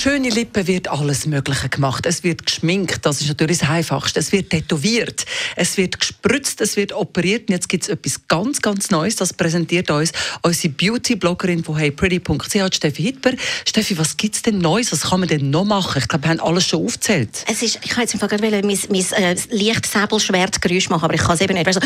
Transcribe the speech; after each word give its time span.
Schöne 0.00 0.28
Lippen 0.28 0.64
wird 0.68 0.86
alles 0.86 1.26
Mögliche 1.26 1.68
gemacht. 1.68 2.06
Es 2.06 2.22
wird 2.22 2.46
geschminkt, 2.46 3.04
das 3.04 3.20
ist 3.20 3.26
natürlich 3.26 3.58
das 3.58 3.68
Einfachste. 3.68 4.20
Es 4.20 4.30
wird 4.30 4.50
tätowiert, 4.50 5.26
es 5.56 5.76
wird 5.76 5.98
gespritzt, 5.98 6.60
es 6.60 6.76
wird 6.76 6.92
operiert. 6.92 7.48
Und 7.48 7.54
jetzt 7.54 7.68
gibt 7.68 7.82
es 7.82 7.88
etwas 7.88 8.28
ganz, 8.28 8.62
ganz 8.62 8.92
Neues. 8.92 9.16
Das 9.16 9.32
präsentiert 9.32 9.90
uns 9.90 10.12
unsere 10.42 10.72
Beauty-Bloggerin 10.72 11.64
von 11.64 11.76
heypretty.ch, 11.78 12.76
Steffi 12.76 13.02
Hitber. 13.02 13.32
Steffi, 13.66 13.98
was 13.98 14.16
gibt 14.16 14.36
es 14.36 14.42
denn 14.42 14.58
Neues? 14.58 14.92
Was 14.92 15.00
kann 15.00 15.18
man 15.18 15.28
denn 15.28 15.50
noch 15.50 15.64
machen? 15.64 16.00
Ich 16.00 16.06
glaube, 16.06 16.26
wir 16.26 16.30
haben 16.30 16.40
alles 16.42 16.68
schon 16.68 16.84
aufgezählt. 16.84 17.44
Es 17.50 17.60
ist, 17.60 17.80
ich 17.82 17.96
wollte 17.96 18.02
jetzt 18.02 18.14
einfach 18.14 18.28
gerade 18.28 18.48
mein, 18.48 18.64
mein 18.64 19.04
äh, 19.20 19.36
leicht 19.50 19.84
Säbelschwertgeräusch 19.84 20.90
machen, 20.90 21.06
aber 21.06 21.14
ich 21.14 21.22
kann 21.22 21.34
es 21.34 21.40
eben 21.40 21.54
nicht. 21.54 21.74
So, 21.74 21.80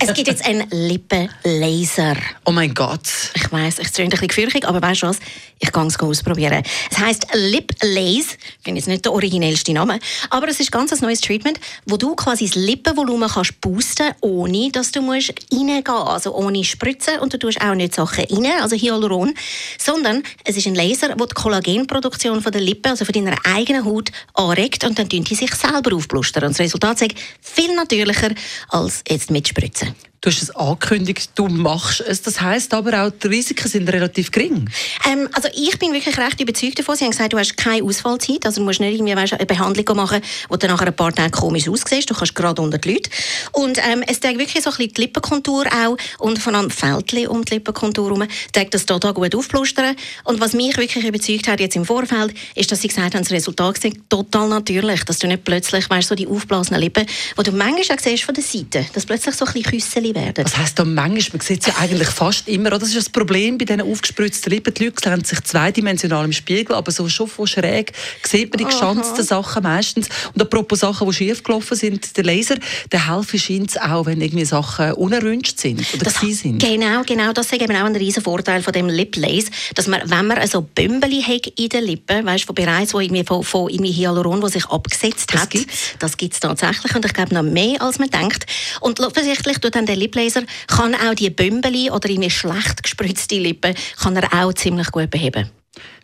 es 0.00 0.14
gibt 0.14 0.26
jetzt 0.26 0.44
einen 0.44 0.68
Lippenlaser. 0.70 2.16
Oh 2.44 2.50
mein 2.50 2.74
Gott. 2.74 3.06
Ich 3.34 3.52
weiß, 3.52 3.78
ich 3.78 3.92
klingt 3.92 4.08
ein 4.08 4.18
bisschen 4.18 4.26
gefürchtig, 4.26 4.66
aber 4.66 4.82
weißt 4.82 5.02
du 5.02 5.06
was? 5.06 5.20
Ich 5.60 5.70
kann 5.70 5.86
es 5.86 5.96
ausprobieren. 6.00 6.39
Es 6.48 6.98
heisst 6.98 7.26
Lip 7.34 7.72
Lace. 7.82 8.36
Ich 8.58 8.64
finde 8.64 8.78
jetzt 8.78 8.88
nicht 8.88 9.04
der 9.04 9.12
originellste 9.12 9.72
Name. 9.72 9.98
Aber 10.30 10.48
es 10.48 10.60
ist 10.60 10.72
ganz 10.72 10.92
ein 10.92 10.98
neues 11.00 11.20
Treatment, 11.20 11.60
wo 11.86 11.96
du 11.96 12.14
quasi 12.14 12.46
das 12.46 12.54
Lippenvolumen 12.54 13.28
kannst 13.28 13.60
boosten 13.60 14.12
ohne 14.20 14.70
dass 14.70 14.92
du 14.92 15.02
musst 15.02 15.32
reingehen. 15.52 15.86
Also 15.86 16.34
ohne 16.34 16.64
Spritzen 16.64 17.18
und 17.20 17.32
du 17.32 17.38
tust 17.38 17.60
auch 17.60 17.74
nicht 17.74 17.94
Sachen 17.94 18.24
rein, 18.24 18.60
also 18.60 18.76
Hyaluron. 18.76 19.34
Sondern 19.78 20.22
es 20.44 20.56
ist 20.56 20.66
ein 20.66 20.74
Laser, 20.74 21.08
der 21.14 21.26
die 21.26 21.34
Kollagenproduktion 21.34 22.40
von 22.40 22.52
der 22.52 22.60
Lippe, 22.60 22.90
also 22.90 23.04
von 23.04 23.12
deiner 23.12 23.36
eigenen 23.44 23.84
Haut, 23.84 24.10
anregt 24.34 24.84
und 24.84 24.98
dann 24.98 25.08
tun 25.08 25.24
die 25.24 25.34
sich 25.34 25.54
selber 25.54 25.94
aufblustern. 25.94 26.44
Und 26.44 26.50
das 26.50 26.60
Resultat 26.60 27.02
ist 27.02 27.14
viel 27.40 27.74
natürlicher 27.74 28.30
als 28.68 29.02
jetzt 29.08 29.30
mit 29.30 29.48
Spritzen. 29.48 29.94
Du 30.22 30.28
hast 30.28 30.42
es 30.42 30.50
angekündigt, 30.50 31.30
du 31.34 31.48
machst 31.48 32.02
es. 32.02 32.20
Das 32.20 32.42
heißt 32.42 32.74
aber 32.74 33.06
auch, 33.06 33.10
die 33.10 33.26
Risiken 33.26 33.66
sind 33.66 33.88
relativ 33.90 34.30
gering. 34.30 34.68
Ähm, 35.10 35.26
also 35.32 35.48
ich 35.54 35.78
bin 35.78 35.94
wirklich 35.94 36.18
recht 36.18 36.38
überzeugt 36.38 36.78
davon. 36.78 36.94
Sie 36.94 37.04
haben 37.04 37.12
gesagt, 37.12 37.32
du 37.32 37.38
hast 37.38 37.56
keine 37.56 37.82
Ausfallzeit. 37.82 38.44
Also 38.44 38.60
du 38.60 38.66
musst 38.66 38.80
nicht 38.80 38.96
irgendwie 38.96 39.16
weißt, 39.16 39.32
eine 39.32 39.46
Behandlung 39.46 39.96
machen, 39.96 40.20
wo 40.50 40.56
du 40.56 40.66
nach 40.66 40.82
ein 40.82 40.94
paar 40.94 41.14
Tagen 41.14 41.30
komisch 41.30 41.70
aussiehst. 41.70 42.10
Du 42.10 42.14
kannst 42.14 42.34
gerade 42.34 42.60
unter 42.60 42.76
die 42.76 42.92
Leute. 42.92 43.08
Und 43.52 43.78
ähm, 43.78 44.04
es 44.06 44.20
zeigt 44.20 44.38
wirklich 44.38 44.62
so 44.62 44.68
ein 44.68 44.76
bisschen 44.76 44.92
die 44.92 45.00
Lippenkontur 45.00 45.64
auch 45.68 45.96
und 46.18 46.38
vor 46.38 46.52
allem 46.52 46.68
Fältchen 46.68 47.28
um 47.28 47.42
die 47.42 47.54
Lippenkontur 47.54 48.10
herum, 48.10 48.28
zeigt 48.52 48.74
das 48.74 48.84
total 48.84 49.14
gut 49.14 49.34
aufplustern. 49.34 49.96
Und 50.24 50.38
was 50.38 50.52
mich 50.52 50.76
wirklich 50.76 51.02
überzeugt 51.02 51.48
hat 51.48 51.60
jetzt 51.60 51.76
im 51.76 51.86
Vorfeld, 51.86 52.34
ist, 52.54 52.70
dass 52.70 52.82
sie 52.82 52.88
gesagt 52.88 53.14
haben, 53.14 53.22
das 53.22 53.32
Resultat 53.32 53.82
ist 53.82 53.96
total 54.10 54.50
natürlich, 54.50 55.02
dass 55.04 55.18
du 55.18 55.28
nicht 55.28 55.44
plötzlich 55.44 55.88
weißt, 55.88 56.08
so 56.08 56.14
die 56.14 56.26
aufblasenen 56.26 56.82
Lippen, 56.82 57.06
die 57.06 57.42
du 57.42 57.52
manchmal 57.52 57.96
auch 57.96 58.02
siehst 58.02 58.24
von 58.24 58.34
der 58.34 58.44
Seite, 58.44 58.84
dass 58.92 59.06
plötzlich 59.06 59.34
so 59.34 59.46
ein 59.46 59.54
bisschen 59.54 59.80
Küsseli 60.10 60.14
werden. 60.14 60.44
Was 60.44 60.56
heisst 60.56 60.78
manchmal? 60.78 61.38
Man 61.38 61.40
sieht 61.40 61.60
es 61.60 61.66
ja 61.66 61.74
eigentlich 61.78 62.08
fast 62.08 62.48
immer. 62.48 62.70
Das 62.70 62.88
ist 62.88 62.96
das 62.96 63.08
Problem 63.08 63.58
bei 63.58 63.64
diesen 63.64 63.82
aufgespritzten 63.82 64.52
Lippen. 64.52 64.74
Die 64.74 64.84
Leute 64.84 64.96
sehen 65.02 65.24
sich 65.24 65.40
zweidimensional 65.42 66.24
im 66.24 66.32
Spiegel, 66.32 66.74
aber 66.74 66.90
so 66.90 67.08
schon 67.08 67.28
von 67.28 67.46
schräg 67.46 67.92
sieht 68.22 68.50
man 68.50 68.58
die 68.58 68.64
geschanzten 68.64 69.24
Sachen 69.24 69.62
meistens. 69.62 70.08
Und 70.34 70.42
apropos 70.42 70.80
Sachen, 70.80 71.08
die 71.08 71.14
schief 71.14 71.42
gelaufen 71.42 71.76
sind, 71.76 72.16
der 72.16 72.24
Laser, 72.24 72.56
der 72.92 73.14
helfen 73.14 73.38
scheint 73.38 73.70
es 73.70 73.76
auch, 73.76 74.06
wenn 74.06 74.20
irgendwie 74.20 74.44
Sachen 74.44 74.92
unerwünscht 74.94 75.58
sind 75.58 75.80
oder 75.94 76.04
das, 76.04 76.20
sind. 76.20 76.60
Genau, 76.60 77.02
genau. 77.06 77.32
Das 77.32 77.46
ist 77.46 77.60
eben 77.60 77.76
auch 77.76 77.84
ein 77.84 77.96
riesen 77.96 78.22
Vorteil 78.22 78.62
von 78.62 78.72
dem 78.72 78.88
Lip 78.88 79.16
Lace, 79.16 79.46
dass 79.74 79.86
man, 79.86 80.00
wenn 80.04 80.26
man 80.26 80.46
so 80.46 80.62
Bümbeli 80.62 81.22
hat 81.22 81.46
in 81.58 81.68
den 81.68 81.84
Lippen, 81.84 82.24
weißt, 82.24 82.44
von 82.44 82.54
bereits 82.54 82.94
wo 82.94 83.00
irgendwie 83.00 83.24
von, 83.24 83.42
von 83.42 83.68
irgendwie 83.68 83.92
Hyaluron, 83.92 84.40
das 84.40 84.52
sich 84.52 84.66
abgesetzt 84.66 85.32
das 85.32 85.42
hat, 85.42 85.50
gibt's. 85.50 85.94
das 85.98 86.16
gibt 86.16 86.34
es 86.34 86.40
tatsächlich 86.40 86.94
und 86.94 87.04
ich 87.04 87.12
glaube 87.12 87.34
noch 87.34 87.42
mehr, 87.42 87.80
als 87.82 87.98
man 87.98 88.10
denkt. 88.10 88.46
Und 88.80 89.00
offensichtlich 89.00 89.58
tut 89.58 89.74
dann 89.74 89.86
der 89.86 89.96
Lip 90.00 90.14
Laser 90.14 90.42
kann 90.66 90.94
auch 90.94 91.14
die 91.14 91.30
Bümbeli 91.30 91.90
oder 91.90 92.08
irgendwie 92.08 92.30
schlecht 92.30 92.82
gespritzte 92.82 93.38
Lippen 93.38 93.74
kann 94.02 94.16
er 94.16 94.44
auch 94.44 94.52
ziemlich 94.52 94.90
gut 94.90 95.10
beheben. 95.10 95.50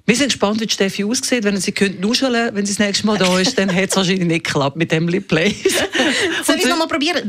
Wir 0.08 0.14
sind 0.14 0.28
gespannt, 0.28 0.60
wie 0.60 0.70
Steffi 0.70 1.02
aussieht. 1.02 1.42
Wenn 1.42 1.56
sie 1.56 1.72
könnte 1.72 2.00
nuscheln, 2.00 2.54
wenn 2.54 2.64
sie 2.64 2.74
das 2.74 2.78
nächste 2.78 3.06
Mal 3.06 3.18
da 3.18 3.40
ist, 3.40 3.58
dann 3.58 3.74
hat 3.74 3.90
es 3.90 3.96
wahrscheinlich 3.96 4.24
nicht 4.26 4.44
geklappt 4.44 4.76
mit 4.76 4.92
dem 4.92 5.08
Lip. 5.08 5.28
Soll 5.32 5.40
ich 5.40 6.62
es 6.62 6.68
nochmal 6.68 6.86
probieren? 6.86 7.28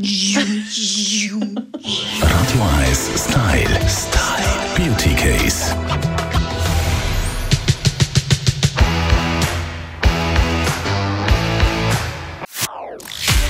Radio 2.20 2.62
1 2.86 3.10
Style. 3.16 3.80
Style. 3.88 4.58
Beauty 4.76 5.14
Case. 5.14 5.74